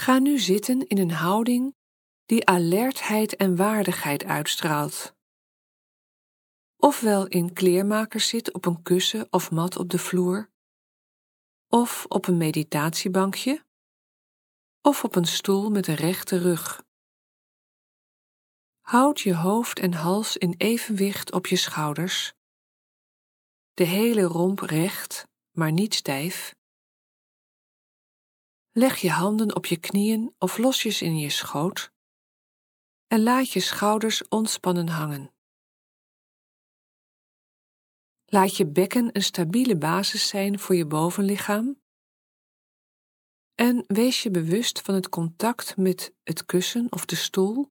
[0.00, 1.76] Ga nu zitten in een houding
[2.26, 5.14] die alertheid en waardigheid uitstraalt.
[6.76, 10.50] Ofwel in kleermakers zit op een kussen of mat op de vloer,
[11.68, 13.64] of op een meditatiebankje,
[14.80, 16.82] of op een stoel met een rechte rug.
[18.80, 22.32] Houd je hoofd en hals in evenwicht op je schouders,
[23.74, 26.58] de hele romp recht, maar niet stijf.
[28.72, 31.92] Leg je handen op je knieën of losjes in je schoot
[33.06, 35.34] en laat je schouders ontspannen hangen.
[38.24, 41.80] Laat je bekken een stabiele basis zijn voor je bovenlichaam
[43.54, 47.70] en wees je bewust van het contact met het kussen of de stoel.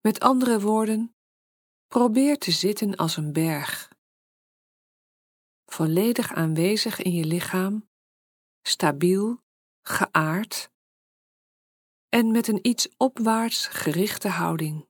[0.00, 1.14] Met andere woorden,
[1.86, 3.92] probeer te zitten als een berg.
[5.64, 7.88] Volledig aanwezig in je lichaam,
[8.62, 9.42] stabiel,
[9.90, 10.70] geaard
[12.08, 14.88] en met een iets opwaarts gerichte houding.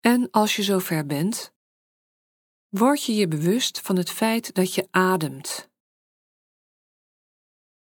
[0.00, 1.54] En als je zover bent,
[2.68, 5.70] word je je bewust van het feit dat je ademt.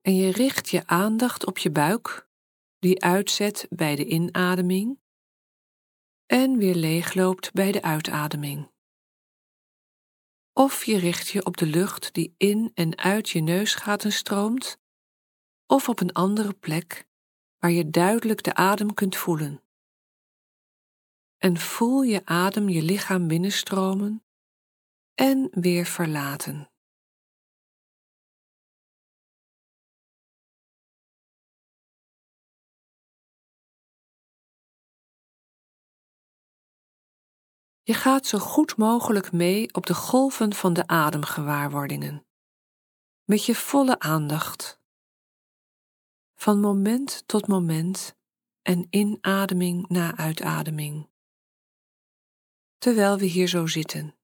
[0.02, 2.30] En je richt je aandacht op je buik,
[2.80, 5.00] die uitzet bij de inademing
[6.26, 8.76] en weer leegloopt bij de uitademing.
[10.58, 14.80] Of je richt je op de lucht die in en uit je neusgaten stroomt,
[15.66, 17.08] of op een andere plek
[17.60, 19.64] waar je duidelijk de adem kunt voelen.
[21.38, 24.24] En voel je adem je lichaam binnenstromen
[25.14, 26.72] en weer verlaten.
[37.88, 42.26] Je gaat zo goed mogelijk mee op de golven van de ademgewaarwordingen,
[43.24, 44.80] met je volle aandacht.
[46.36, 48.16] Van moment tot moment
[48.62, 51.10] en inademing na uitademing.
[52.78, 54.16] Terwijl we hier zo zitten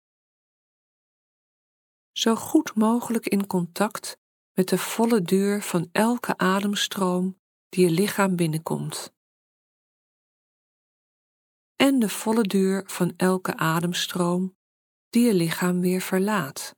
[2.11, 4.17] zo goed mogelijk in contact
[4.53, 9.13] met de volle duur van elke ademstroom die je lichaam binnenkomt.
[11.87, 14.57] En de volle duur van elke ademstroom
[15.09, 16.75] die je lichaam weer verlaat.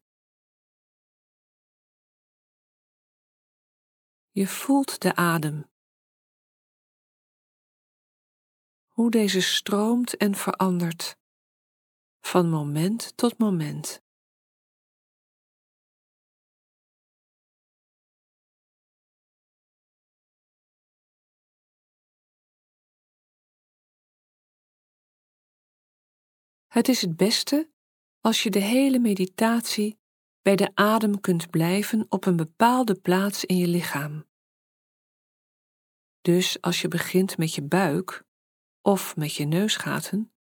[4.32, 5.70] Je voelt de adem.
[8.88, 11.18] Hoe deze stroomt en verandert
[12.20, 14.05] van moment tot moment.
[26.76, 27.72] Het is het beste
[28.22, 30.00] als je de hele meditatie
[30.42, 34.26] bij de adem kunt blijven op een bepaalde plaats in je lichaam.
[36.22, 38.24] Dus als je begint met je buik
[38.82, 40.34] of met je neusgaten,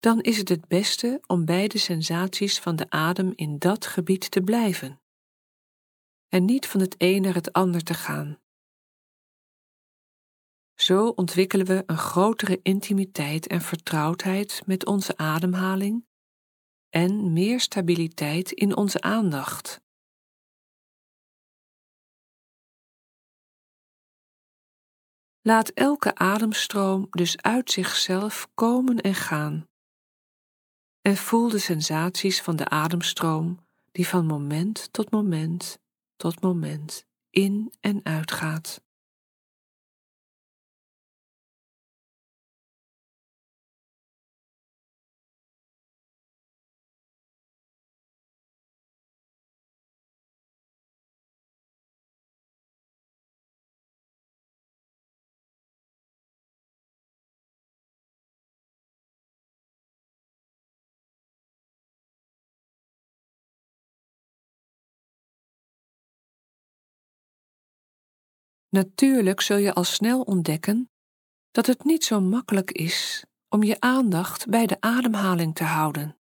[0.00, 4.30] dan is het het beste om bij de sensaties van de adem in dat gebied
[4.30, 5.02] te blijven
[6.28, 8.38] en niet van het een naar het ander te gaan.
[10.84, 16.06] Zo ontwikkelen we een grotere intimiteit en vertrouwdheid met onze ademhaling
[16.90, 19.80] en meer stabiliteit in onze aandacht.
[25.40, 29.68] Laat elke ademstroom dus uit zichzelf komen en gaan.
[31.00, 35.78] En voel de sensaties van de ademstroom die van moment tot moment
[36.16, 38.83] tot moment in en uitgaat.
[68.74, 70.90] Natuurlijk zul je al snel ontdekken
[71.50, 76.18] dat het niet zo makkelijk is om je aandacht bij de ademhaling te houden.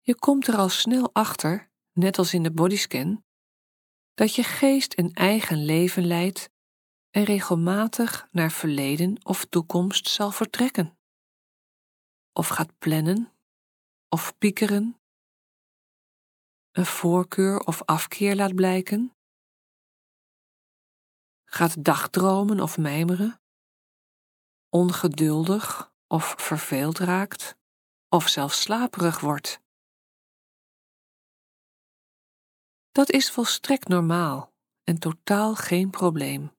[0.00, 3.24] Je komt er al snel achter, net als in de bodyscan,
[4.14, 6.50] dat je geest een eigen leven leidt
[7.10, 10.98] en regelmatig naar verleden of toekomst zal vertrekken.
[12.32, 13.32] Of gaat plannen,
[14.08, 15.00] of piekeren,
[16.72, 19.15] een voorkeur of afkeer laat blijken,
[21.46, 23.40] gaat dagdromen of mijmeren,
[24.68, 27.56] ongeduldig of verveeld raakt,
[28.08, 29.60] of zelfs slaperig wordt.
[32.92, 34.54] Dat is volstrekt normaal
[34.84, 36.54] en totaal geen probleem.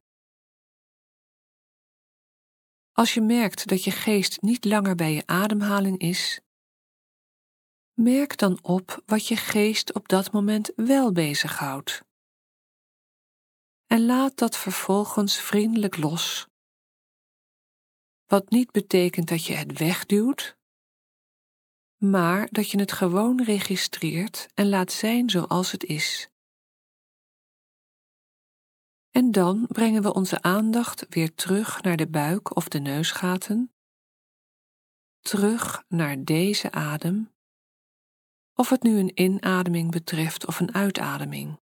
[2.91, 6.41] Als je merkt dat je geest niet langer bij je ademhaling is,
[7.93, 12.06] merk dan op wat je geest op dat moment wel bezighoudt.
[13.87, 16.47] En laat dat vervolgens vriendelijk los.
[18.25, 20.57] Wat niet betekent dat je het wegduwt,
[21.97, 26.29] maar dat je het gewoon registreert en laat zijn zoals het is.
[29.09, 33.73] En dan brengen we onze aandacht weer terug naar de buik of de neusgaten,
[35.19, 37.33] terug naar deze adem,
[38.53, 41.59] of het nu een inademing betreft of een uitademing.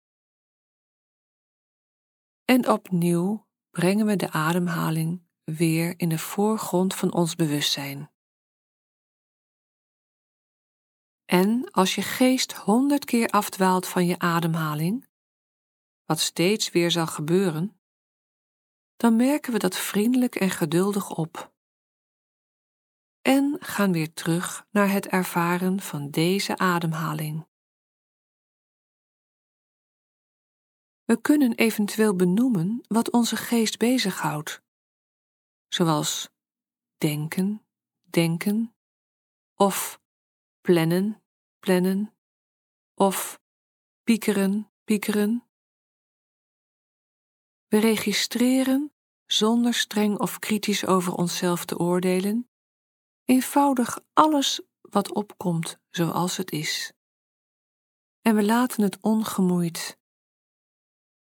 [2.46, 8.10] En opnieuw brengen we de ademhaling weer in de voorgrond van ons bewustzijn.
[11.26, 15.08] En als je geest honderd keer afdwaalt van je ademhaling,
[16.06, 17.80] wat steeds weer zal gebeuren,
[18.96, 21.54] dan merken we dat vriendelijk en geduldig op.
[23.22, 27.48] En gaan weer terug naar het ervaren van deze ademhaling.
[31.06, 34.62] We kunnen eventueel benoemen wat onze geest bezighoudt,
[35.68, 36.30] zoals
[36.98, 37.66] denken,
[38.04, 38.76] denken,
[39.56, 40.02] of
[40.62, 41.24] plannen,
[41.60, 42.14] plannen,
[42.94, 43.40] of
[44.04, 45.48] piekeren, piekeren.
[47.68, 48.94] We registreren,
[49.26, 52.50] zonder streng of kritisch over onszelf te oordelen,
[53.26, 56.94] eenvoudig alles wat opkomt zoals het is.
[58.22, 59.98] En we laten het ongemoeid,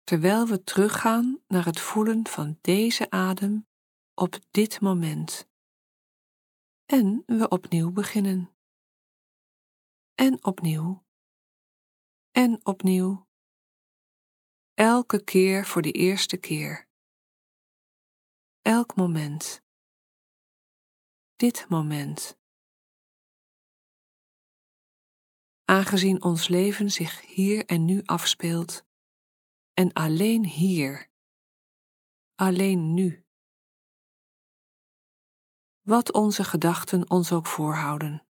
[0.06, 3.68] terwijl we teruggaan naar het voelen van deze adem
[4.14, 5.48] op dit moment.
[6.86, 8.56] En we opnieuw beginnen.
[10.16, 11.04] En opnieuw.
[12.32, 13.28] En opnieuw
[14.74, 16.88] elke keer voor de eerste keer.
[18.62, 19.64] Elk moment.
[21.36, 22.38] Dit moment.
[25.64, 28.85] Aangezien ons leven zich hier en nu afspeelt,
[29.76, 31.10] en alleen hier,
[32.36, 33.26] alleen nu.
[35.82, 38.28] Wat onze gedachten ons ook voorhouden.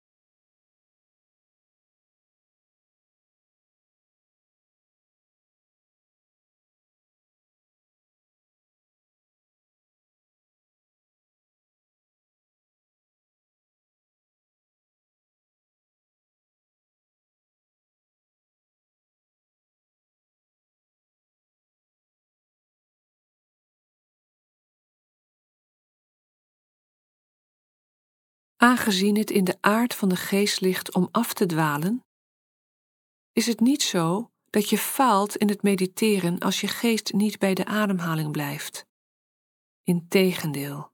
[28.62, 32.06] Aangezien het in de aard van de geest ligt om af te dwalen,
[33.32, 37.54] is het niet zo dat je faalt in het mediteren als je geest niet bij
[37.54, 38.86] de ademhaling blijft.
[39.84, 40.92] Integendeel,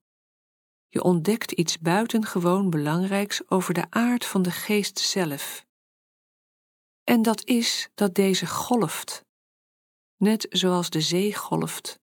[0.88, 5.65] je ontdekt iets buitengewoon belangrijks over de aard van de geest zelf.
[7.03, 9.25] En dat is dat deze golft,
[10.17, 12.00] net zoals de zee golft.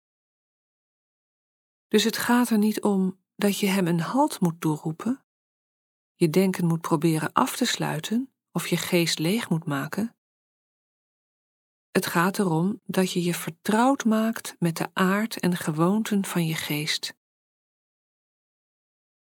[1.88, 5.24] Dus het gaat er niet om dat je hem een halt moet toeroepen,
[6.20, 10.16] je denken moet proberen af te sluiten of je geest leeg moet maken.
[11.92, 16.56] Het gaat erom dat je je vertrouwd maakt met de aard en gewoonten van je
[16.56, 17.14] geest.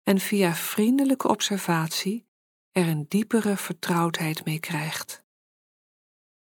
[0.03, 2.27] En via vriendelijke observatie
[2.71, 5.25] er een diepere vertrouwdheid mee krijgt.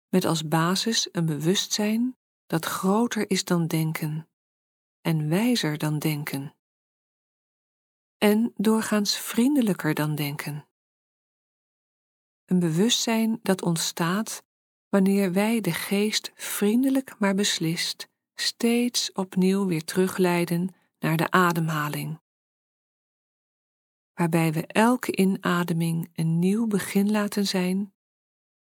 [0.10, 4.30] Met als basis een bewustzijn dat groter is dan denken
[5.02, 6.57] en wijzer dan denken
[8.18, 10.68] en doorgaans vriendelijker dan denken.
[12.46, 14.44] Een bewustzijn dat ontstaat
[14.90, 22.22] wanneer wij de geest vriendelijk maar beslist steeds opnieuw weer terugleiden naar de ademhaling,
[24.14, 27.94] waarbij we elke inademing een nieuw begin laten zijn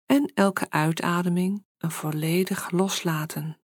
[0.05, 3.59] en elke uitademing een volledig loslaten.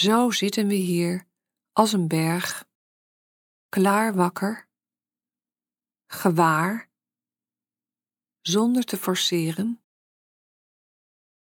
[0.00, 1.26] Zo zitten we hier
[1.72, 2.68] als een berg
[3.68, 4.68] klaar wakker,
[6.06, 6.90] gewaar,
[8.40, 9.82] zonder te forceren,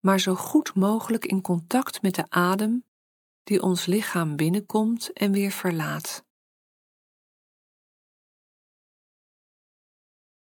[0.00, 2.84] maar zo goed mogelijk in contact met de adem
[3.42, 6.24] die ons lichaam binnenkomt en weer verlaat.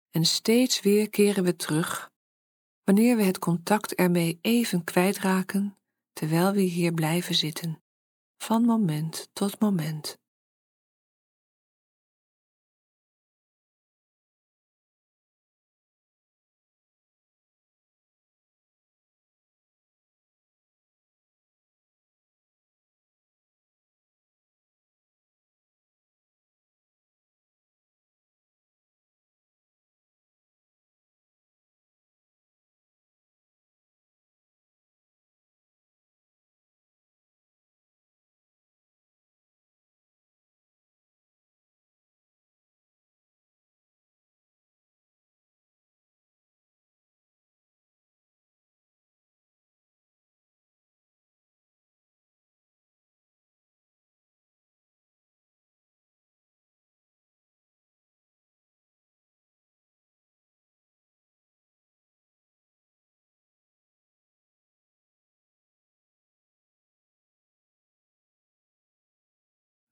[0.10, 2.12] En steeds weer keren we terug
[2.84, 5.78] wanneer we het contact ermee even kwijtraken
[6.14, 7.84] terwijl we hier blijven zitten,
[8.38, 10.18] van moment tot moment.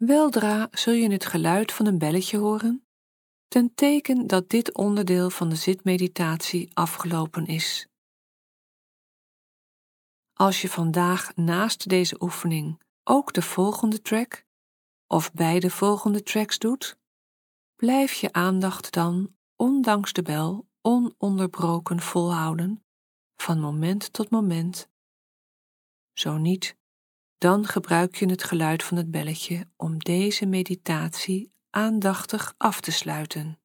[0.05, 2.85] Weldra zul je het geluid van een belletje horen,
[3.47, 7.87] ten teken dat dit onderdeel van de zitmeditatie afgelopen is.
[10.33, 14.45] Als je vandaag naast deze oefening ook de volgende track
[15.07, 16.97] of beide volgende tracks doet,
[17.75, 22.85] blijf je aandacht dan, ondanks de bel, ononderbroken volhouden,
[23.35, 24.89] van moment tot moment.
[26.13, 26.77] Zo niet,
[27.43, 33.62] dan gebruik je het geluid van het belletje om deze meditatie aandachtig af te sluiten.